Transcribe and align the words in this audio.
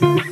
thank 0.00 0.22
you 0.26 0.27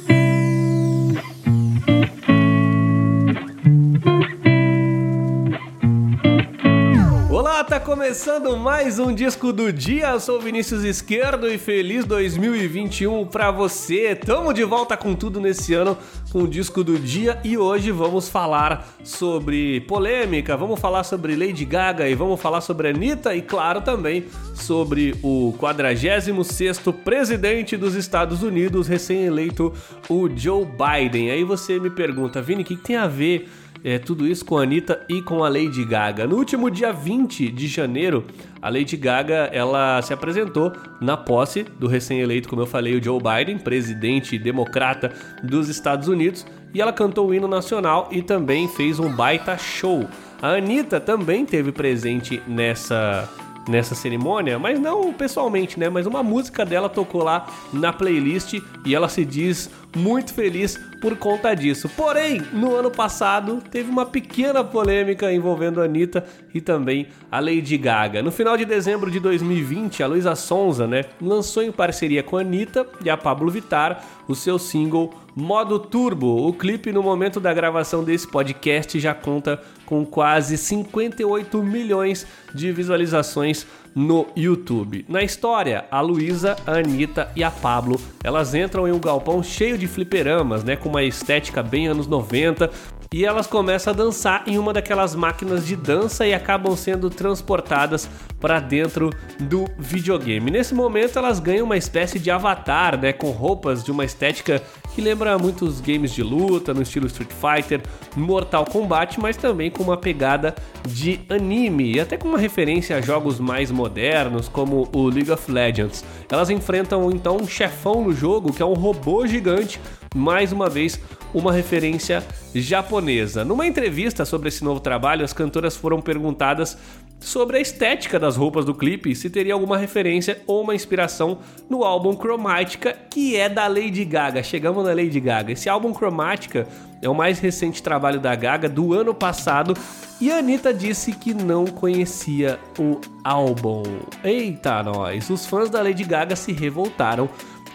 começando 8.06 8.56
mais 8.56 9.00
um 9.00 9.12
disco 9.12 9.52
do 9.52 9.72
dia. 9.72 10.10
Eu 10.10 10.20
sou 10.20 10.40
Vinícius 10.40 10.84
Esquerdo 10.84 11.50
e 11.50 11.58
feliz 11.58 12.04
2021 12.04 13.26
para 13.26 13.50
você. 13.50 14.14
Tamo 14.14 14.52
de 14.52 14.62
volta 14.62 14.96
com 14.96 15.12
tudo 15.12 15.40
nesse 15.40 15.74
ano 15.74 15.98
com 16.30 16.44
o 16.44 16.46
disco 16.46 16.84
do 16.84 17.00
dia 17.00 17.40
e 17.42 17.58
hoje 17.58 17.90
vamos 17.90 18.28
falar 18.28 18.86
sobre 19.02 19.80
polêmica, 19.80 20.56
vamos 20.56 20.78
falar 20.78 21.02
sobre 21.02 21.34
Lady 21.34 21.64
Gaga 21.64 22.08
e 22.08 22.14
vamos 22.14 22.40
falar 22.40 22.60
sobre 22.60 22.90
Anitta 22.90 23.34
e 23.34 23.42
claro 23.42 23.80
também 23.80 24.26
sobre 24.54 25.16
o 25.20 25.52
46º 25.58 26.92
presidente 26.92 27.76
dos 27.76 27.96
Estados 27.96 28.40
Unidos, 28.40 28.86
recém-eleito 28.86 29.74
o 30.08 30.28
Joe 30.28 30.64
Biden. 30.64 31.32
Aí 31.32 31.42
você 31.42 31.80
me 31.80 31.90
pergunta, 31.90 32.40
Vini, 32.40 32.62
o 32.62 32.64
que, 32.64 32.76
que 32.76 32.82
tem 32.82 32.96
a 32.96 33.08
ver 33.08 33.48
é, 33.86 34.00
tudo 34.00 34.26
isso 34.26 34.44
com 34.44 34.58
a 34.58 34.64
Anitta 34.64 35.00
e 35.08 35.22
com 35.22 35.44
a 35.44 35.48
Lady 35.48 35.84
Gaga. 35.84 36.26
No 36.26 36.34
último 36.34 36.68
dia 36.68 36.92
20 36.92 37.52
de 37.52 37.68
janeiro, 37.68 38.24
a 38.60 38.68
Lady 38.68 38.96
Gaga 38.96 39.48
ela 39.52 40.02
se 40.02 40.12
apresentou 40.12 40.72
na 41.00 41.16
posse 41.16 41.62
do 41.62 41.86
recém-eleito, 41.86 42.48
como 42.48 42.62
eu 42.62 42.66
falei, 42.66 42.98
o 42.98 43.02
Joe 43.02 43.20
Biden, 43.22 43.58
presidente 43.58 44.36
democrata 44.40 45.12
dos 45.40 45.68
Estados 45.68 46.08
Unidos, 46.08 46.44
e 46.74 46.80
ela 46.80 46.92
cantou 46.92 47.28
o 47.28 47.34
hino 47.34 47.46
nacional 47.46 48.08
e 48.10 48.22
também 48.22 48.66
fez 48.66 48.98
um 48.98 49.08
baita 49.08 49.56
show. 49.56 50.04
A 50.42 50.54
Anitta 50.54 50.98
também 50.98 51.46
teve 51.46 51.70
presente 51.70 52.42
nessa 52.44 53.32
nessa 53.68 53.94
cerimônia, 53.94 54.58
mas 54.58 54.78
não 54.78 55.12
pessoalmente, 55.12 55.78
né? 55.78 55.88
Mas 55.88 56.06
uma 56.06 56.22
música 56.22 56.64
dela 56.64 56.88
tocou 56.88 57.22
lá 57.22 57.46
na 57.72 57.92
playlist 57.92 58.60
e 58.84 58.94
ela 58.94 59.08
se 59.08 59.24
diz 59.24 59.68
muito 59.96 60.32
feliz 60.32 60.78
por 61.00 61.16
conta 61.16 61.54
disso. 61.54 61.88
Porém, 61.88 62.42
no 62.52 62.74
ano 62.74 62.90
passado 62.90 63.62
teve 63.70 63.90
uma 63.90 64.06
pequena 64.06 64.62
polêmica 64.62 65.32
envolvendo 65.32 65.80
a 65.80 65.84
Anitta 65.84 66.24
e 66.54 66.60
também 66.60 67.08
a 67.30 67.40
Lady 67.40 67.76
Gaga. 67.76 68.22
No 68.22 68.30
final 68.30 68.56
de 68.56 68.64
dezembro 68.64 69.10
de 69.10 69.18
2020, 69.18 70.02
a 70.02 70.06
Luísa 70.06 70.34
Sonza, 70.34 70.86
né, 70.86 71.04
lançou 71.20 71.62
em 71.62 71.72
parceria 71.72 72.22
com 72.22 72.36
a 72.36 72.40
Anitta 72.40 72.86
e 73.04 73.10
a 73.10 73.16
Pablo 73.16 73.50
Vittar 73.50 74.04
o 74.28 74.34
seu 74.34 74.58
single 74.58 75.14
Modo 75.34 75.78
Turbo. 75.78 76.48
O 76.48 76.52
clipe 76.52 76.92
no 76.92 77.02
momento 77.02 77.38
da 77.38 77.52
gravação 77.52 78.02
desse 78.02 78.26
podcast 78.26 78.98
já 78.98 79.14
conta 79.14 79.60
com 79.84 80.04
quase 80.04 80.56
58 80.56 81.62
milhões 81.62 82.26
de 82.54 82.72
visualizações 82.72 83.66
no 83.96 84.26
YouTube. 84.36 85.06
Na 85.08 85.22
história, 85.22 85.86
a 85.90 86.02
Luísa, 86.02 86.54
a 86.66 86.72
Anitta 86.72 87.32
e 87.34 87.42
a 87.42 87.50
Pablo, 87.50 87.98
elas 88.22 88.54
entram 88.54 88.86
em 88.86 88.92
um 88.92 89.00
galpão 89.00 89.42
cheio 89.42 89.78
de 89.78 89.86
fliperamas, 89.86 90.62
né, 90.62 90.76
com 90.76 90.90
uma 90.90 91.02
estética 91.02 91.62
bem 91.62 91.88
anos 91.88 92.06
90, 92.06 92.70
e 93.12 93.24
elas 93.24 93.46
começam 93.46 93.92
a 93.92 93.96
dançar 93.96 94.42
em 94.46 94.58
uma 94.58 94.72
daquelas 94.72 95.14
máquinas 95.14 95.66
de 95.66 95.76
dança 95.76 96.26
e 96.26 96.34
acabam 96.34 96.76
sendo 96.76 97.08
transportadas 97.08 98.08
para 98.40 98.60
dentro 98.60 99.10
do 99.40 99.64
videogame. 99.78 100.50
Nesse 100.50 100.74
momento 100.74 101.18
elas 101.18 101.40
ganham 101.40 101.64
uma 101.64 101.76
espécie 101.76 102.18
de 102.18 102.30
avatar, 102.30 102.98
né, 102.98 103.12
com 103.12 103.30
roupas 103.30 103.82
de 103.82 103.90
uma 103.90 104.04
estética 104.04 104.62
que 104.94 105.00
lembra 105.02 105.38
muitos 105.38 105.80
games 105.80 106.12
de 106.12 106.22
luta 106.22 106.72
no 106.72 106.82
estilo 106.82 107.06
Street 107.06 107.30
Fighter, 107.30 107.82
Mortal 108.16 108.64
Kombat, 108.64 109.20
mas 109.20 109.36
também 109.36 109.70
com 109.70 109.82
uma 109.82 109.96
pegada 109.96 110.54
de 110.86 111.20
anime 111.28 111.92
e 111.92 112.00
até 112.00 112.16
com 112.16 112.28
uma 112.28 112.38
referência 112.38 112.96
a 112.96 113.00
jogos 113.00 113.38
mais 113.38 113.70
modernos 113.70 114.48
como 114.48 114.88
o 114.94 115.08
League 115.08 115.30
of 115.30 115.50
Legends. 115.50 116.04
Elas 116.30 116.48
enfrentam 116.48 117.10
então 117.10 117.36
um 117.36 117.46
chefão 117.46 118.02
no 118.04 118.12
jogo 118.12 118.52
que 118.52 118.62
é 118.62 118.66
um 118.66 118.74
robô 118.74 119.26
gigante, 119.26 119.78
mais 120.16 120.52
uma 120.52 120.68
vez 120.68 120.98
uma 121.34 121.52
referência 121.52 122.24
japonesa. 122.54 123.44
Numa 123.44 123.66
entrevista 123.66 124.24
sobre 124.24 124.48
esse 124.48 124.64
novo 124.64 124.80
trabalho, 124.80 125.24
as 125.24 125.32
cantoras 125.32 125.76
foram 125.76 126.00
perguntadas 126.00 126.78
sobre 127.20 127.56
a 127.56 127.60
estética 127.60 128.18
das 128.18 128.36
roupas 128.36 128.64
do 128.64 128.74
clipe 128.74 129.14
se 129.14 129.30
teria 129.30 129.54
alguma 129.54 129.76
referência 129.78 130.42
ou 130.46 130.62
uma 130.62 130.74
inspiração 130.74 131.38
no 131.68 131.82
álbum 131.82 132.14
Chromatica, 132.14 132.94
que 133.10 133.36
é 133.36 133.48
da 133.48 133.66
Lady 133.66 134.04
Gaga. 134.04 134.42
Chegamos 134.42 134.84
na 134.84 134.92
Lady 134.92 135.18
Gaga. 135.18 135.52
Esse 135.52 135.68
álbum 135.68 135.92
Chromatica 135.92 136.66
é 137.02 137.08
o 137.08 137.14
mais 137.14 137.38
recente 137.38 137.82
trabalho 137.82 138.20
da 138.20 138.34
Gaga 138.34 138.68
do 138.68 138.92
ano 138.92 139.14
passado 139.14 139.74
e 140.20 140.30
a 140.30 140.38
Anitta 140.38 140.72
disse 140.72 141.12
que 141.12 141.34
não 141.34 141.64
conhecia 141.66 142.58
o 142.78 143.00
álbum. 143.24 143.82
Eita, 144.22 144.82
nós! 144.82 145.28
Os 145.30 145.46
fãs 145.46 145.70
da 145.70 145.82
Lady 145.82 146.04
Gaga 146.04 146.36
se 146.36 146.52
revoltaram 146.52 147.28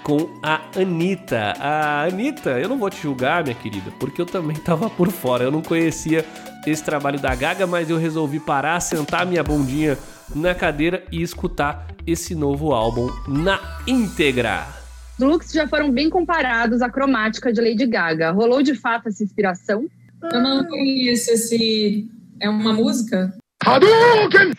com 0.04 0.30
a 0.42 0.62
Anitta. 0.76 1.54
A 1.60 2.04
Anitta, 2.04 2.60
eu 2.60 2.70
não 2.70 2.78
vou 2.78 2.90
te 2.90 3.02
julgar, 3.02 3.44
minha 3.44 3.56
querida, 3.56 3.92
porque 4.00 4.22
eu 4.22 4.26
também 4.26 4.58
tava 4.64 4.90
por 4.90 5.12
fora. 5.12 5.44
Eu 5.44 5.52
não 5.52 5.62
conhecia 5.62 6.26
esse 6.66 6.84
trabalho 6.84 7.20
da 7.20 7.34
Gaga, 7.36 7.66
mas 7.66 7.90
eu 7.90 7.98
resolvi 7.98 8.40
parar, 8.40 8.80
sentar 8.80 9.26
minha 9.26 9.44
bundinha 9.44 9.98
na 10.36 10.56
cadeira 10.56 11.04
e 11.12 11.22
escutar 11.22 11.88
esse 12.06 12.34
novo 12.36 12.74
álbum 12.74 13.10
na 13.28 13.60
íntegra. 13.86 14.66
Os 15.20 15.26
looks 15.26 15.52
já 15.52 15.68
foram 15.68 15.92
bem 15.92 16.10
comparados 16.10 16.82
à 16.82 16.90
cromática 16.90 17.54
de 17.54 17.62
Lady 17.62 17.86
Gaga. 17.86 18.32
Rolou 18.32 18.64
de 18.64 18.74
fato 18.74 19.08
essa 19.10 19.24
inspiração? 19.24 19.86
Eu 20.32 20.42
não 20.42 20.64
conheço 20.66 21.32
esse. 21.32 22.10
É 22.40 22.50
uma 22.50 22.74
música? 22.74 23.34
Hadouken! 23.64 24.54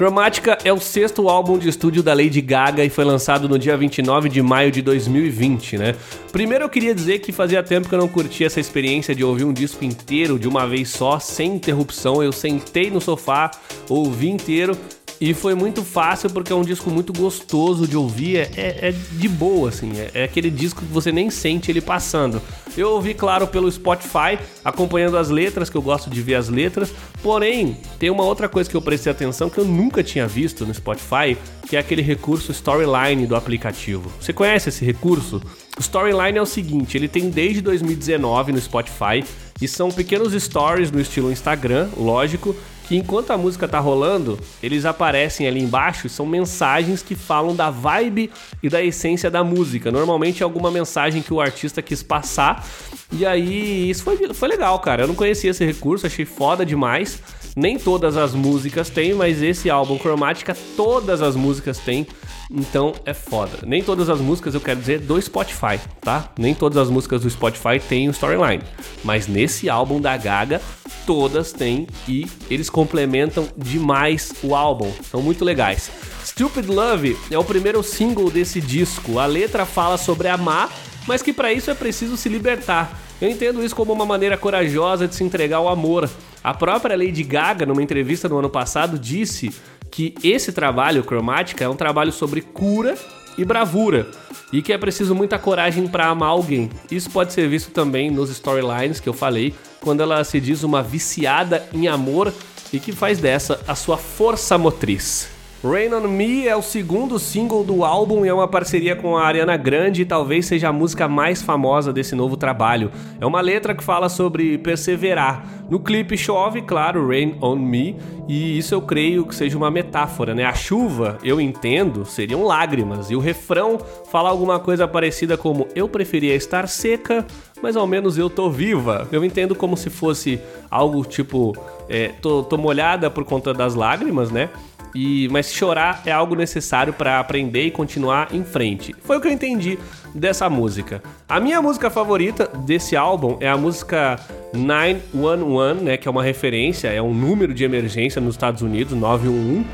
Chromatica 0.00 0.56
é 0.64 0.72
o 0.72 0.80
sexto 0.80 1.28
álbum 1.28 1.58
de 1.58 1.68
estúdio 1.68 2.02
da 2.02 2.14
Lady 2.14 2.40
Gaga 2.40 2.82
e 2.82 2.88
foi 2.88 3.04
lançado 3.04 3.46
no 3.46 3.58
dia 3.58 3.76
29 3.76 4.30
de 4.30 4.40
maio 4.40 4.70
de 4.70 4.80
2020, 4.80 5.76
né? 5.76 5.94
Primeiro 6.32 6.64
eu 6.64 6.70
queria 6.70 6.94
dizer 6.94 7.18
que 7.18 7.32
fazia 7.32 7.62
tempo 7.62 7.86
que 7.86 7.94
eu 7.94 7.98
não 7.98 8.08
curtia 8.08 8.46
essa 8.46 8.58
experiência 8.58 9.14
de 9.14 9.22
ouvir 9.22 9.44
um 9.44 9.52
disco 9.52 9.84
inteiro 9.84 10.38
de 10.38 10.48
uma 10.48 10.66
vez 10.66 10.88
só, 10.88 11.18
sem 11.18 11.52
interrupção. 11.56 12.22
Eu 12.22 12.32
sentei 12.32 12.90
no 12.90 12.98
sofá, 12.98 13.50
ouvi 13.90 14.30
inteiro 14.30 14.74
e 15.20 15.34
foi 15.34 15.54
muito 15.54 15.84
fácil 15.84 16.30
porque 16.30 16.50
é 16.50 16.56
um 16.56 16.62
disco 16.62 16.90
muito 16.90 17.12
gostoso 17.12 17.86
de 17.86 17.94
ouvir, 17.94 18.36
é, 18.38 18.50
é, 18.56 18.88
é 18.88 18.92
de 18.92 19.28
boa, 19.28 19.68
assim, 19.68 19.92
é, 19.98 20.10
é, 20.14 20.24
aquele 20.24 20.50
disco 20.50 20.80
que 20.80 20.90
você 20.90 21.12
nem 21.12 21.28
sente 21.28 21.70
ele 21.70 21.82
passando. 21.82 22.40
Eu 22.74 22.92
ouvi, 22.92 23.12
claro, 23.12 23.46
pelo 23.46 23.70
Spotify, 23.70 24.38
acompanhando 24.64 25.18
as 25.18 25.28
letras, 25.28 25.68
que 25.68 25.76
eu 25.76 25.82
gosto 25.82 26.08
de 26.08 26.22
ver 26.22 26.36
as 26.36 26.48
letras, 26.48 26.90
porém, 27.22 27.76
tem 27.98 28.08
uma 28.08 28.24
outra 28.24 28.48
coisa 28.48 28.70
que 28.70 28.76
eu 28.76 28.80
prestei 28.80 29.12
atenção 29.12 29.50
que 29.50 29.58
eu 29.58 29.64
nunca 29.66 30.02
tinha 30.02 30.26
visto 30.26 30.64
no 30.64 30.72
Spotify, 30.72 31.36
que 31.68 31.76
é 31.76 31.80
aquele 31.80 32.00
recurso 32.00 32.50
Storyline 32.52 33.26
do 33.26 33.36
aplicativo. 33.36 34.10
Você 34.18 34.32
conhece 34.32 34.70
esse 34.70 34.84
recurso? 34.86 35.42
O 35.76 35.80
Storyline 35.80 36.38
é 36.38 36.42
o 36.42 36.46
seguinte, 36.46 36.96
ele 36.96 37.08
tem 37.08 37.28
desde 37.28 37.60
2019 37.60 38.52
no 38.52 38.60
Spotify, 38.60 39.22
e 39.60 39.68
são 39.68 39.90
pequenos 39.90 40.32
stories 40.42 40.90
no 40.90 40.98
estilo 40.98 41.30
Instagram, 41.30 41.90
lógico, 41.94 42.56
que 42.90 42.96
enquanto 42.96 43.30
a 43.30 43.38
música 43.38 43.68
tá 43.68 43.78
rolando, 43.78 44.36
eles 44.60 44.84
aparecem 44.84 45.46
ali 45.46 45.60
embaixo 45.60 46.08
e 46.08 46.10
são 46.10 46.26
mensagens 46.26 47.04
que 47.04 47.14
falam 47.14 47.54
da 47.54 47.70
vibe 47.70 48.32
e 48.60 48.68
da 48.68 48.82
essência 48.82 49.30
da 49.30 49.44
música. 49.44 49.92
Normalmente 49.92 50.42
é 50.42 50.44
alguma 50.44 50.72
mensagem 50.72 51.22
que 51.22 51.32
o 51.32 51.40
artista 51.40 51.80
quis 51.80 52.02
passar. 52.02 52.66
E 53.12 53.24
aí, 53.24 53.88
isso 53.88 54.02
foi, 54.02 54.34
foi 54.34 54.48
legal, 54.48 54.76
cara. 54.80 55.04
Eu 55.04 55.06
não 55.06 55.14
conhecia 55.14 55.52
esse 55.52 55.64
recurso, 55.64 56.04
achei 56.04 56.24
foda 56.24 56.66
demais. 56.66 57.22
Nem 57.60 57.78
todas 57.78 58.16
as 58.16 58.32
músicas 58.32 58.88
têm, 58.88 59.12
mas 59.12 59.42
esse 59.42 59.68
álbum 59.68 59.98
Cromática, 59.98 60.56
todas 60.78 61.20
as 61.20 61.36
músicas 61.36 61.76
têm. 61.76 62.06
Então 62.50 62.94
é 63.04 63.12
foda. 63.12 63.58
Nem 63.66 63.82
todas 63.82 64.08
as 64.08 64.18
músicas, 64.18 64.54
eu 64.54 64.62
quero 64.62 64.80
dizer, 64.80 65.00
do 65.00 65.20
Spotify, 65.20 65.78
tá? 66.00 66.32
Nem 66.38 66.54
todas 66.54 66.78
as 66.78 66.88
músicas 66.88 67.20
do 67.20 67.28
Spotify 67.28 67.78
têm 67.78 68.08
o 68.08 68.12
storyline. 68.12 68.62
Mas 69.04 69.26
nesse 69.26 69.68
álbum 69.68 70.00
da 70.00 70.16
Gaga, 70.16 70.58
todas 71.04 71.52
têm 71.52 71.86
e 72.08 72.26
eles 72.48 72.70
complementam 72.70 73.46
demais 73.54 74.32
o 74.42 74.54
álbum. 74.54 74.90
São 75.10 75.20
muito 75.20 75.44
legais. 75.44 75.90
Stupid 76.24 76.66
Love 76.66 77.14
é 77.30 77.38
o 77.38 77.44
primeiro 77.44 77.82
single 77.82 78.30
desse 78.30 78.58
disco. 78.58 79.18
A 79.18 79.26
letra 79.26 79.66
fala 79.66 79.98
sobre 79.98 80.28
amar, 80.28 80.72
mas 81.06 81.20
que 81.20 81.30
para 81.30 81.52
isso 81.52 81.70
é 81.70 81.74
preciso 81.74 82.16
se 82.16 82.30
libertar. 82.30 82.98
Eu 83.20 83.28
entendo 83.28 83.62
isso 83.62 83.76
como 83.76 83.92
uma 83.92 84.06
maneira 84.06 84.38
corajosa 84.38 85.06
de 85.06 85.14
se 85.14 85.22
entregar 85.22 85.58
ao 85.58 85.68
amor. 85.68 86.08
A 86.42 86.54
própria 86.54 86.96
Lady 86.96 87.22
Gaga, 87.22 87.66
numa 87.66 87.82
entrevista 87.82 88.28
no 88.28 88.38
ano 88.38 88.48
passado, 88.48 88.98
disse 88.98 89.54
que 89.90 90.14
esse 90.22 90.52
trabalho, 90.52 91.04
Cromática, 91.04 91.64
é 91.64 91.68
um 91.68 91.76
trabalho 91.76 92.12
sobre 92.12 92.40
cura 92.40 92.96
e 93.36 93.44
bravura 93.44 94.08
e 94.52 94.62
que 94.62 94.72
é 94.72 94.78
preciso 94.78 95.14
muita 95.14 95.38
coragem 95.38 95.86
para 95.86 96.06
amar 96.06 96.30
alguém. 96.30 96.70
Isso 96.90 97.10
pode 97.10 97.32
ser 97.32 97.48
visto 97.48 97.70
também 97.70 98.10
nos 98.10 98.30
storylines 98.30 99.00
que 99.00 99.08
eu 99.08 99.12
falei, 99.12 99.54
quando 99.80 100.02
ela 100.02 100.22
se 100.24 100.40
diz 100.40 100.62
uma 100.62 100.82
viciada 100.82 101.66
em 101.72 101.88
amor 101.88 102.32
e 102.72 102.80
que 102.80 102.92
faz 102.92 103.18
dessa 103.18 103.60
a 103.66 103.74
sua 103.74 103.96
força 103.96 104.56
motriz. 104.56 105.39
Rain 105.62 105.92
on 105.92 106.08
Me 106.08 106.48
é 106.48 106.56
o 106.56 106.62
segundo 106.62 107.18
single 107.18 107.62
do 107.62 107.84
álbum 107.84 108.24
e 108.24 108.28
é 108.30 108.32
uma 108.32 108.48
parceria 108.48 108.96
com 108.96 109.14
a 109.14 109.24
Ariana 109.24 109.58
Grande 109.58 110.00
e 110.00 110.06
talvez 110.06 110.46
seja 110.46 110.70
a 110.70 110.72
música 110.72 111.06
mais 111.06 111.42
famosa 111.42 111.92
desse 111.92 112.14
novo 112.14 112.34
trabalho. 112.34 112.90
É 113.20 113.26
uma 113.26 113.42
letra 113.42 113.74
que 113.74 113.84
fala 113.84 114.08
sobre 114.08 114.56
perseverar. 114.56 115.46
No 115.68 115.78
clipe 115.78 116.16
chove, 116.16 116.62
claro, 116.62 117.06
Rain 117.06 117.36
on 117.42 117.56
Me, 117.56 117.94
e 118.26 118.56
isso 118.56 118.74
eu 118.74 118.80
creio 118.80 119.26
que 119.26 119.34
seja 119.34 119.54
uma 119.58 119.70
metáfora, 119.70 120.34
né? 120.34 120.44
A 120.46 120.54
chuva, 120.54 121.18
eu 121.22 121.38
entendo, 121.38 122.06
seriam 122.06 122.42
lágrimas, 122.42 123.10
e 123.10 123.14
o 123.14 123.20
refrão 123.20 123.78
fala 124.10 124.30
alguma 124.30 124.58
coisa 124.58 124.88
parecida 124.88 125.36
como 125.36 125.68
eu 125.74 125.86
preferia 125.86 126.34
estar 126.34 126.68
seca, 126.68 127.26
mas 127.62 127.76
ao 127.76 127.86
menos 127.86 128.16
eu 128.16 128.30
tô 128.30 128.48
viva. 128.50 129.06
Eu 129.12 129.22
entendo 129.22 129.54
como 129.54 129.76
se 129.76 129.90
fosse 129.90 130.40
algo 130.70 131.04
tipo, 131.04 131.54
é, 131.86 132.08
tô, 132.22 132.42
tô 132.42 132.56
molhada 132.56 133.10
por 133.10 133.24
conta 133.24 133.52
das 133.52 133.74
lágrimas, 133.74 134.30
né? 134.30 134.48
E, 134.94 135.28
mas 135.30 135.52
chorar 135.52 136.02
é 136.04 136.12
algo 136.12 136.34
necessário 136.34 136.92
para 136.92 137.20
aprender 137.20 137.66
e 137.66 137.70
continuar 137.70 138.28
em 138.32 138.44
frente. 138.44 138.94
Foi 139.04 139.16
o 139.16 139.20
que 139.20 139.28
eu 139.28 139.32
entendi 139.32 139.78
dessa 140.14 140.50
música. 140.50 141.02
A 141.28 141.38
minha 141.38 141.62
música 141.62 141.88
favorita 141.90 142.46
desse 142.66 142.96
álbum 142.96 143.36
é 143.40 143.48
a 143.48 143.56
música 143.56 144.18
911, 144.52 145.84
né, 145.84 145.96
que 145.96 146.08
é 146.08 146.10
uma 146.10 146.22
referência, 146.22 146.88
é 146.88 147.00
um 147.00 147.14
número 147.14 147.54
de 147.54 147.64
emergência 147.64 148.20
nos 148.20 148.34
Estados 148.34 148.62
Unidos, 148.62 148.96
911. 148.96 149.64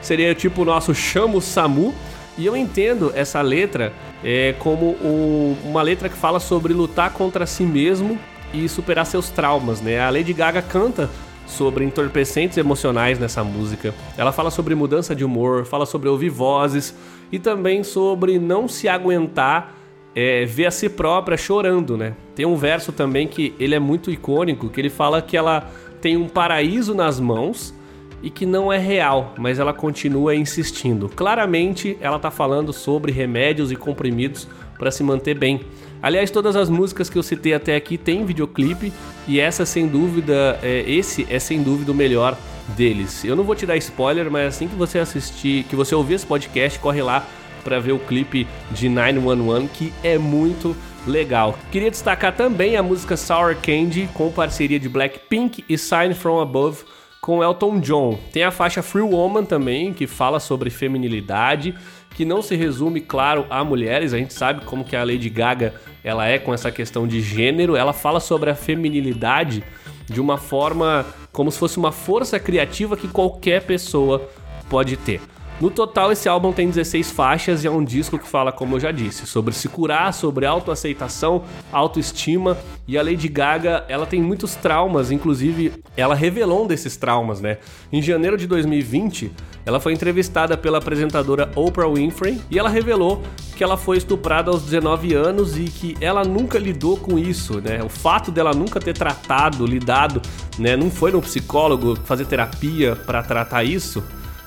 Seria 0.00 0.34
tipo 0.34 0.62
o 0.62 0.64
nosso 0.64 0.94
chamo 0.94 1.40
SAMU. 1.40 1.94
E 2.38 2.46
eu 2.46 2.56
entendo 2.56 3.12
essa 3.14 3.42
letra 3.42 3.92
é, 4.24 4.54
como 4.58 4.96
um, 5.02 5.54
uma 5.64 5.82
letra 5.82 6.08
que 6.08 6.16
fala 6.16 6.40
sobre 6.40 6.72
lutar 6.72 7.12
contra 7.12 7.44
si 7.44 7.62
mesmo 7.62 8.18
e 8.54 8.66
superar 8.70 9.04
seus 9.04 9.28
traumas, 9.28 9.82
né? 9.82 10.00
A 10.00 10.08
Lady 10.08 10.32
Gaga 10.32 10.62
canta 10.62 11.10
sobre 11.52 11.84
entorpecentes 11.84 12.58
emocionais 12.58 13.18
nessa 13.18 13.44
música. 13.44 13.94
Ela 14.16 14.32
fala 14.32 14.50
sobre 14.50 14.74
mudança 14.74 15.14
de 15.14 15.24
humor, 15.24 15.64
fala 15.64 15.86
sobre 15.86 16.08
ouvir 16.08 16.28
vozes 16.28 16.94
e 17.30 17.38
também 17.38 17.84
sobre 17.84 18.38
não 18.38 18.66
se 18.66 18.88
aguentar 18.88 19.76
é, 20.14 20.44
ver 20.44 20.66
a 20.66 20.70
si 20.70 20.88
própria 20.88 21.36
chorando, 21.36 21.96
né? 21.96 22.14
Tem 22.34 22.44
um 22.44 22.56
verso 22.56 22.92
também 22.92 23.26
que 23.26 23.54
ele 23.58 23.74
é 23.74 23.78
muito 23.78 24.10
icônico, 24.10 24.68
que 24.68 24.80
ele 24.80 24.90
fala 24.90 25.22
que 25.22 25.36
ela 25.36 25.70
tem 26.00 26.16
um 26.16 26.28
paraíso 26.28 26.94
nas 26.94 27.18
mãos 27.20 27.74
e 28.22 28.30
que 28.30 28.46
não 28.46 28.72
é 28.72 28.78
real, 28.78 29.34
mas 29.38 29.58
ela 29.58 29.72
continua 29.72 30.34
insistindo. 30.34 31.08
Claramente, 31.08 31.96
ela 32.00 32.16
está 32.16 32.30
falando 32.30 32.72
sobre 32.72 33.10
remédios 33.10 33.72
e 33.72 33.76
comprimidos 33.76 34.46
para 34.78 34.90
se 34.90 35.02
manter 35.02 35.36
bem. 35.36 35.60
Aliás, 36.02 36.30
todas 36.32 36.56
as 36.56 36.68
músicas 36.68 37.08
que 37.08 37.16
eu 37.16 37.22
citei 37.22 37.54
até 37.54 37.76
aqui 37.76 37.96
têm 37.96 38.26
videoclipe 38.26 38.92
e 39.28 39.38
essa, 39.38 39.64
sem 39.64 39.86
dúvida, 39.86 40.58
é, 40.60 40.82
esse 40.90 41.24
é 41.30 41.38
sem 41.38 41.62
dúvida 41.62 41.92
o 41.92 41.94
melhor 41.94 42.36
deles. 42.76 43.24
Eu 43.24 43.36
não 43.36 43.44
vou 43.44 43.54
te 43.54 43.64
dar 43.64 43.76
spoiler, 43.76 44.28
mas 44.28 44.48
assim 44.48 44.66
que 44.66 44.74
você 44.74 44.98
assistir, 44.98 45.62
que 45.64 45.76
você 45.76 45.94
ouvir 45.94 46.14
esse 46.14 46.26
podcast, 46.26 46.78
corre 46.80 47.00
lá 47.00 47.24
para 47.62 47.78
ver 47.78 47.92
o 47.92 47.98
clipe 48.00 48.48
de 48.72 48.88
911 48.88 49.68
que 49.68 49.92
é 50.02 50.18
muito 50.18 50.76
legal. 51.06 51.56
Queria 51.70 51.90
destacar 51.90 52.34
também 52.34 52.76
a 52.76 52.82
música 52.82 53.16
Sour 53.16 53.56
Candy 53.56 54.08
com 54.12 54.30
parceria 54.30 54.80
de 54.80 54.88
Blackpink 54.88 55.64
e 55.68 55.78
Sign 55.78 56.14
From 56.14 56.40
Above 56.40 56.84
com 57.22 57.40
Elton 57.40 57.78
John. 57.78 58.18
Tem 58.32 58.42
a 58.42 58.50
faixa 58.50 58.82
Free 58.82 59.00
Woman 59.00 59.44
também, 59.44 59.94
que 59.94 60.08
fala 60.08 60.40
sobre 60.40 60.70
feminilidade, 60.70 61.72
que 62.16 62.24
não 62.24 62.42
se 62.42 62.56
resume, 62.56 63.00
claro, 63.00 63.46
a 63.48 63.62
mulheres. 63.62 64.12
A 64.12 64.18
gente 64.18 64.34
sabe 64.34 64.64
como 64.64 64.84
que 64.84 64.96
a 64.96 65.04
Lady 65.04 65.30
Gaga 65.30 65.72
ela 66.02 66.26
é 66.26 66.36
com 66.36 66.52
essa 66.52 66.72
questão 66.72 67.06
de 67.06 67.20
gênero. 67.20 67.76
Ela 67.76 67.92
fala 67.92 68.18
sobre 68.18 68.50
a 68.50 68.56
feminilidade 68.56 69.62
de 70.10 70.20
uma 70.20 70.36
forma 70.36 71.06
como 71.30 71.52
se 71.52 71.58
fosse 71.58 71.78
uma 71.78 71.92
força 71.92 72.40
criativa 72.40 72.96
que 72.96 73.06
qualquer 73.06 73.62
pessoa 73.62 74.28
pode 74.68 74.96
ter. 74.96 75.20
No 75.60 75.70
total, 75.70 76.10
esse 76.10 76.28
álbum 76.28 76.52
tem 76.52 76.68
16 76.68 77.12
faixas 77.12 77.62
e 77.62 77.68
é 77.68 77.70
um 77.70 77.84
disco 77.84 78.18
que 78.18 78.26
fala, 78.26 78.50
como 78.50 78.74
eu 78.74 78.80
já 78.80 78.90
disse, 78.90 79.26
sobre 79.26 79.54
se 79.54 79.68
curar, 79.68 80.12
sobre 80.12 80.44
autoaceitação, 80.44 81.44
autoestima. 81.70 82.58
E 82.88 82.98
a 82.98 83.02
Lady 83.02 83.28
Gaga, 83.28 83.84
ela 83.88 84.04
tem 84.04 84.20
muitos 84.20 84.56
traumas, 84.56 85.12
inclusive 85.12 85.72
ela 85.96 86.16
revelou 86.16 86.64
um 86.64 86.66
desses 86.66 86.96
traumas, 86.96 87.40
né? 87.40 87.58
Em 87.92 88.02
janeiro 88.02 88.36
de 88.36 88.48
2020, 88.48 89.30
ela 89.64 89.78
foi 89.78 89.92
entrevistada 89.92 90.56
pela 90.56 90.78
apresentadora 90.78 91.48
Oprah 91.54 91.88
Winfrey 91.88 92.40
e 92.50 92.58
ela 92.58 92.68
revelou 92.68 93.22
que 93.54 93.62
ela 93.62 93.76
foi 93.76 93.98
estuprada 93.98 94.50
aos 94.50 94.62
19 94.62 95.14
anos 95.14 95.56
e 95.56 95.64
que 95.64 95.96
ela 96.00 96.24
nunca 96.24 96.58
lidou 96.58 96.96
com 96.96 97.16
isso, 97.16 97.60
né? 97.60 97.80
O 97.84 97.88
fato 97.88 98.32
dela 98.32 98.52
nunca 98.52 98.80
ter 98.80 98.94
tratado, 98.94 99.64
lidado, 99.64 100.20
né? 100.58 100.76
Não 100.76 100.90
foi 100.90 101.12
no 101.12 101.22
psicólogo 101.22 101.94
fazer 102.04 102.26
terapia 102.26 102.96
para 102.96 103.22
tratar 103.22 103.62
isso 103.62 104.02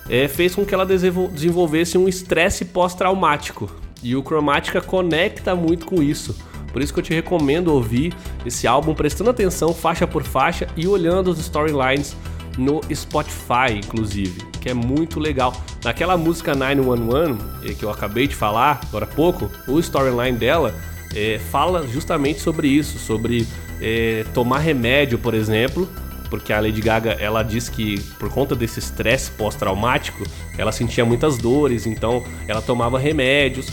é, 0.10 0.28
fez 0.28 0.56
com 0.56 0.66
que 0.66 0.74
ela 0.74 0.86
desenvolvesse 0.86 1.98
um 1.98 2.08
estresse 2.08 2.66
pós-traumático. 2.66 3.70
E 4.04 4.16
o 4.16 4.22
Chromatica 4.22 4.82
conecta 4.82 5.56
muito 5.56 5.86
com 5.86 6.02
isso. 6.02 6.36
Por 6.72 6.82
isso 6.82 6.94
que 6.94 7.00
eu 7.00 7.04
te 7.04 7.14
recomendo 7.14 7.70
ouvir 7.70 8.14
esse 8.46 8.68
álbum 8.68 8.94
prestando 8.94 9.30
atenção 9.30 9.74
faixa 9.74 10.06
por 10.06 10.24
faixa 10.24 10.68
e 10.76 10.88
olhando 10.88 11.32
os 11.32 11.40
storylines 11.40 12.16
no 12.58 12.82
Spotify, 12.94 13.74
inclusive, 13.78 14.42
que 14.62 14.70
é 14.70 14.74
muito 14.74 15.20
legal. 15.20 15.54
Naquela 15.84 16.18
música 16.18 16.54
911, 16.54 17.40
eh, 17.64 17.74
que 17.74 17.84
eu 17.84 17.90
acabei 17.90 18.28
de 18.28 18.36
falar 18.36 18.82
agora 18.88 19.06
há 19.06 19.08
pouco, 19.08 19.50
o 19.68 19.80
storyline 19.80 20.38
dela 20.38 20.76
é, 21.16 21.40
fala 21.52 21.88
justamente 21.88 22.40
sobre 22.40 22.68
isso, 22.68 23.00
sobre 23.00 23.48
é, 23.82 24.26
tomar 24.34 24.60
remédio, 24.60 25.18
por 25.18 25.34
exemplo, 25.34 25.88
porque 26.30 26.52
a 26.52 26.60
Lady 26.60 26.82
Gaga 26.82 27.12
ela 27.14 27.44
diz 27.44 27.70
que 27.70 28.00
por 28.20 28.30
conta 28.30 28.56
desse 28.56 28.80
estresse 28.80 29.32
pós-traumático 29.32 30.24
ela 30.58 30.72
sentia 30.72 31.06
muitas 31.06 31.38
dores, 31.38 31.86
então 31.86 32.24
ela 32.48 32.62
tomava 32.62 33.00
remédios. 33.00 33.68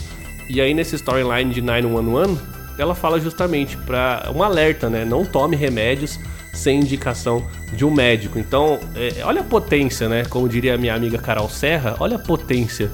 E 0.49 0.59
aí 0.61 0.73
nesse 0.73 0.95
storyline 0.95 1.53
de 1.53 1.61
911 1.61 2.39
ela 2.77 2.95
fala 2.95 3.19
justamente 3.19 3.77
para 3.77 4.31
um 4.35 4.41
alerta, 4.41 4.89
né? 4.89 5.05
Não 5.05 5.25
tome 5.25 5.55
remédios 5.55 6.19
sem 6.53 6.79
indicação 6.79 7.47
de 7.71 7.83
um 7.83 7.91
médico. 7.91 8.37
Então, 8.37 8.79
é, 8.95 9.23
olha 9.23 9.41
a 9.41 9.43
potência, 9.43 10.07
né? 10.07 10.23
Como 10.25 10.47
diria 10.47 10.77
minha 10.77 10.95
amiga 10.95 11.17
Carol 11.17 11.49
Serra, 11.49 11.95
olha 11.99 12.15
a 12.15 12.19
potência 12.19 12.91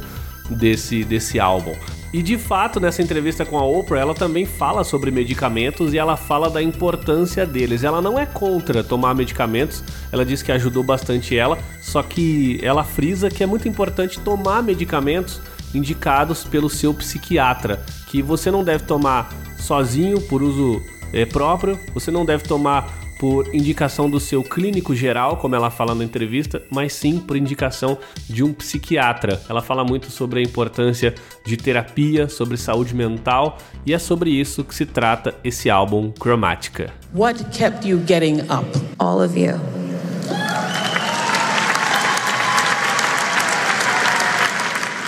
desse, 0.49 1.03
desse 1.03 1.39
álbum. 1.39 1.75
E 2.11 2.23
de 2.23 2.37
fato, 2.39 2.79
nessa 2.79 3.03
entrevista 3.03 3.45
com 3.45 3.57
a 3.57 3.63
Oprah, 3.63 3.99
ela 3.99 4.15
também 4.15 4.43
fala 4.43 4.83
sobre 4.83 5.11
medicamentos 5.11 5.93
e 5.93 5.97
ela 5.97 6.17
fala 6.17 6.49
da 6.49 6.61
importância 6.61 7.45
deles. 7.45 7.83
Ela 7.83 8.01
não 8.01 8.17
é 8.17 8.25
contra 8.25 8.83
tomar 8.83 9.13
medicamentos, 9.13 9.83
ela 10.11 10.25
diz 10.25 10.41
que 10.41 10.51
ajudou 10.51 10.83
bastante 10.83 11.37
ela, 11.37 11.57
só 11.81 12.01
que 12.01 12.59
ela 12.63 12.83
frisa 12.83 13.29
que 13.29 13.43
é 13.43 13.45
muito 13.45 13.67
importante 13.67 14.19
tomar 14.19 14.63
medicamentos 14.63 15.39
indicados 15.73 16.43
pelo 16.43 16.67
seu 16.67 16.95
psiquiatra, 16.95 17.83
que 18.07 18.23
você 18.23 18.49
não 18.49 18.63
deve 18.63 18.85
tomar 18.85 19.29
sozinho 19.59 20.19
por 20.21 20.41
uso 20.41 20.81
é, 21.13 21.25
próprio, 21.25 21.79
você 21.93 22.09
não 22.09 22.25
deve 22.25 22.43
tomar 22.43 22.98
por 23.19 23.53
indicação 23.53 24.09
do 24.09 24.17
seu 24.17 24.41
clínico 24.41 24.95
geral, 24.95 25.35
como 25.35 25.53
ela 25.53 25.69
fala 25.69 25.93
na 25.93 26.05
entrevista, 26.05 26.63
mas 26.71 26.93
sim 26.93 27.19
por 27.19 27.35
indicação 27.35 27.97
de 28.29 28.41
um 28.41 28.53
psiquiatra. 28.53 29.41
Ela 29.49 29.61
fala 29.61 29.83
muito 29.83 30.09
sobre 30.09 30.39
a 30.39 30.41
importância 30.41 31.13
de 31.45 31.57
terapia, 31.57 32.29
sobre 32.29 32.55
saúde 32.55 32.95
mental 32.95 33.57
e 33.85 33.93
é 33.93 33.99
sobre 33.99 34.29
isso 34.29 34.63
que 34.63 34.73
se 34.73 34.85
trata 34.85 35.35
esse 35.43 35.69
álbum 35.69 36.13
Chromatica. 36.17 36.93
What 37.13 37.43
kept 37.51 37.85
you 37.85 38.01
getting 38.07 38.39
up? 38.43 38.65
All 38.97 39.21
of 39.21 39.37
you. 39.37 39.59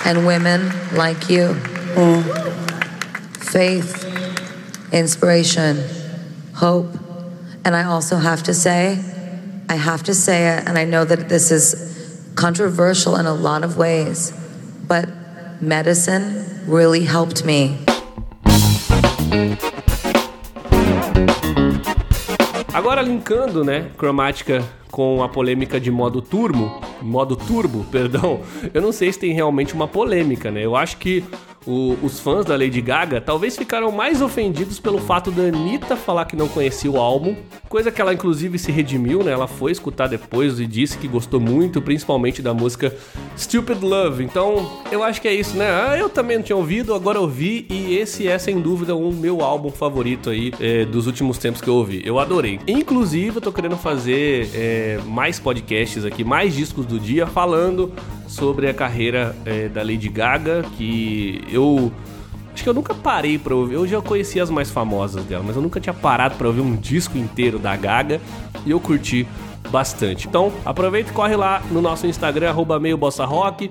And 0.05 0.25
women 0.25 0.69
like 0.97 1.31
you. 1.31 1.55
Mm. 1.95 2.23
Faith, 3.39 4.05
inspiration, 4.91 5.77
hope. 6.53 7.10
And 7.63 7.75
I 7.75 7.83
also 7.83 8.17
have 8.17 8.41
to 8.43 8.53
say, 8.53 8.97
I 9.69 9.75
have 9.75 10.03
to 10.03 10.15
say 10.15 10.57
it, 10.57 10.67
and 10.67 10.79
I 10.79 10.85
know 10.85 11.05
that 11.05 11.29
this 11.29 11.51
is 11.51 11.75
controversial 12.35 13.15
in 13.17 13.27
a 13.27 13.33
lot 13.33 13.63
of 13.63 13.77
ways, 13.77 14.33
but 14.87 15.07
medicine 15.61 16.43
really 16.65 17.05
helped 17.05 17.45
me. 17.45 17.77
Agora 22.73 23.03
linkando, 23.03 23.63
né, 23.63 23.91
cromática 23.95 24.63
com 24.89 25.21
a 25.21 25.29
polêmica 25.29 25.79
de 25.79 25.91
modo 25.91 26.19
turbo, 26.19 26.81
modo 27.01 27.35
turbo, 27.35 27.85
perdão. 27.91 28.41
Eu 28.73 28.81
não 28.81 28.91
sei 28.91 29.13
se 29.13 29.19
tem 29.19 29.33
realmente 29.33 29.75
uma 29.75 29.87
polêmica, 29.87 30.49
né? 30.49 30.65
Eu 30.65 30.75
acho 30.75 30.97
que 30.97 31.23
o, 31.65 31.97
os 32.01 32.19
fãs 32.19 32.45
da 32.45 32.55
Lady 32.55 32.81
Gaga 32.81 33.21
talvez 33.21 33.55
ficaram 33.55 33.91
mais 33.91 34.21
ofendidos 34.21 34.79
pelo 34.79 34.99
fato 34.99 35.29
da 35.29 35.43
Anitta 35.43 35.95
falar 35.95 36.25
que 36.25 36.35
não 36.35 36.47
conhecia 36.47 36.89
o 36.89 36.97
álbum, 36.97 37.35
coisa 37.69 37.91
que 37.91 38.01
ela 38.01 38.13
inclusive 38.13 38.57
se 38.57 38.71
redimiu, 38.71 39.23
né? 39.23 39.31
Ela 39.31 39.47
foi 39.47 39.71
escutar 39.71 40.07
depois 40.07 40.59
e 40.59 40.65
disse 40.65 40.97
que 40.97 41.07
gostou 41.07 41.39
muito, 41.39 41.81
principalmente 41.81 42.41
da 42.41 42.53
música 42.53 42.95
Stupid 43.37 43.81
Love. 43.81 44.23
Então, 44.23 44.81
eu 44.91 45.03
acho 45.03 45.21
que 45.21 45.27
é 45.27 45.33
isso, 45.33 45.55
né? 45.55 45.69
Ah, 45.69 45.97
eu 45.97 46.09
também 46.09 46.37
não 46.37 46.43
tinha 46.43 46.55
ouvido, 46.55 46.93
agora 46.93 47.19
ouvi 47.19 47.67
e 47.69 47.95
esse 47.95 48.27
é 48.27 48.37
sem 48.39 48.59
dúvida 48.59 48.95
o 48.95 49.11
meu 49.13 49.41
álbum 49.41 49.69
favorito 49.69 50.29
aí 50.29 50.51
é, 50.59 50.85
dos 50.85 51.05
últimos 51.05 51.37
tempos 51.37 51.61
que 51.61 51.67
eu 51.67 51.75
ouvi. 51.75 52.01
Eu 52.03 52.19
adorei. 52.19 52.59
Inclusive, 52.67 53.37
eu 53.37 53.41
tô 53.41 53.51
querendo 53.51 53.77
fazer 53.77 54.49
é, 54.53 54.99
mais 55.05 55.39
podcasts 55.39 56.03
aqui, 56.05 56.23
mais 56.23 56.55
discos 56.55 56.85
do 56.85 56.99
dia 56.99 57.27
falando 57.27 57.93
sobre 58.31 58.69
a 58.69 58.73
carreira 58.73 59.35
é, 59.45 59.67
da 59.67 59.81
Lady 59.81 60.09
Gaga, 60.09 60.63
que 60.77 61.43
eu 61.51 61.91
acho 62.53 62.63
que 62.63 62.69
eu 62.69 62.73
nunca 62.73 62.93
parei 62.93 63.37
para 63.37 63.53
ouvir. 63.53 63.75
Eu 63.75 63.85
já 63.85 64.01
conhecia 64.01 64.41
as 64.41 64.49
mais 64.49 64.71
famosas 64.71 65.23
dela, 65.25 65.43
mas 65.45 65.55
eu 65.55 65.61
nunca 65.61 65.79
tinha 65.79 65.93
parado 65.93 66.35
para 66.35 66.47
ouvir 66.47 66.61
um 66.61 66.75
disco 66.75 67.17
inteiro 67.17 67.59
da 67.59 67.75
Gaga 67.75 68.21
e 68.65 68.71
eu 68.71 68.79
curti 68.79 69.27
bastante. 69.69 70.27
Então, 70.27 70.51
aproveita 70.65 71.11
e 71.11 71.13
corre 71.13 71.35
lá 71.35 71.61
no 71.69 71.81
nosso 71.81 72.07
Instagram, 72.07 72.49
arroba 72.49 72.79
meio 72.79 72.97
bossa 72.97 73.25
rock 73.25 73.69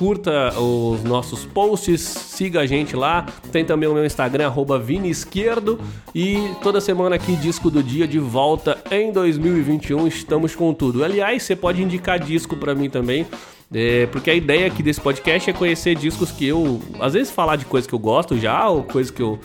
curta 0.00 0.58
os 0.58 1.02
nossos 1.04 1.44
posts, 1.44 2.00
siga 2.00 2.60
a 2.60 2.66
gente 2.66 2.96
lá. 2.96 3.26
Tem 3.52 3.64
também 3.64 3.88
o 3.88 3.92
meu 3.92 4.06
Instagram, 4.06 4.46
arroba 4.46 4.82
Esquerdo. 5.04 5.78
E 6.14 6.50
toda 6.62 6.80
semana 6.80 7.16
aqui, 7.16 7.36
disco 7.36 7.70
do 7.70 7.82
dia 7.82 8.08
de 8.08 8.18
volta 8.18 8.78
em 8.90 9.12
2021. 9.12 10.06
Estamos 10.06 10.54
com 10.54 10.72
tudo. 10.72 11.04
Aliás, 11.04 11.42
você 11.42 11.54
pode 11.54 11.82
indicar 11.82 12.18
disco 12.18 12.56
para 12.56 12.74
mim 12.74 12.88
também. 12.88 13.26
É, 13.72 14.06
porque 14.06 14.30
a 14.30 14.34
ideia 14.34 14.66
aqui 14.66 14.82
desse 14.82 15.00
podcast 15.00 15.48
é 15.48 15.52
conhecer 15.52 15.94
discos 15.94 16.30
que 16.32 16.46
eu. 16.46 16.80
Às 16.98 17.12
vezes 17.14 17.30
falar 17.30 17.56
de 17.56 17.64
coisas 17.64 17.86
que 17.86 17.94
eu 17.94 17.98
gosto 17.98 18.38
já, 18.38 18.68
ou 18.68 18.82
coisas 18.82 19.10
que 19.10 19.22
eu 19.22 19.38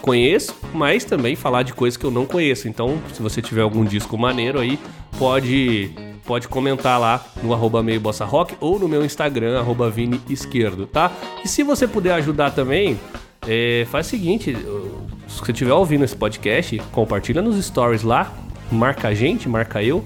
conheço, 0.00 0.54
mas 0.72 1.04
também 1.04 1.36
falar 1.36 1.62
de 1.62 1.72
coisas 1.72 1.96
que 1.96 2.04
eu 2.04 2.10
não 2.10 2.26
conheço. 2.26 2.68
Então, 2.68 3.00
se 3.12 3.22
você 3.22 3.40
tiver 3.40 3.62
algum 3.62 3.84
disco 3.84 4.16
maneiro 4.18 4.58
aí, 4.58 4.78
pode 5.18 5.90
pode 6.24 6.46
comentar 6.46 7.00
lá 7.00 7.24
no 7.42 7.54
arroba 7.54 7.82
meio 7.82 7.98
bossa 7.98 8.22
rock 8.22 8.54
ou 8.60 8.78
no 8.78 8.86
meu 8.86 9.02
Instagram, 9.02 9.58
arroba 9.58 9.88
Vini 9.88 10.20
Esquerdo, 10.28 10.86
tá? 10.86 11.10
E 11.42 11.48
se 11.48 11.62
você 11.62 11.88
puder 11.88 12.12
ajudar 12.14 12.50
também, 12.50 13.00
é, 13.46 13.86
faz 13.90 14.08
o 14.08 14.10
seguinte, 14.10 14.54
se 15.26 15.38
você 15.38 15.52
estiver 15.52 15.72
ouvindo 15.72 16.04
esse 16.04 16.14
podcast, 16.14 16.76
compartilha 16.92 17.40
nos 17.40 17.64
stories 17.64 18.02
lá, 18.02 18.30
marca 18.70 19.08
a 19.08 19.14
gente, 19.14 19.48
marca 19.48 19.82
eu, 19.82 20.04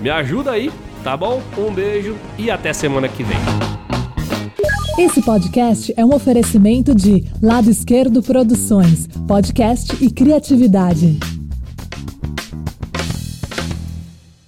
me 0.00 0.10
ajuda 0.10 0.52
aí, 0.52 0.70
tá 1.04 1.16
bom? 1.16 1.42
Um 1.56 1.72
beijo 1.72 2.16
e 2.38 2.50
até 2.50 2.72
semana 2.72 3.08
que 3.08 3.22
vem. 3.22 3.36
Esse 4.98 5.22
podcast 5.22 5.92
é 5.96 6.04
um 6.04 6.14
oferecimento 6.14 6.94
de 6.94 7.24
Lado 7.42 7.70
Esquerdo 7.70 8.22
Produções, 8.22 9.06
podcast 9.28 10.02
e 10.02 10.10
criatividade. 10.10 11.18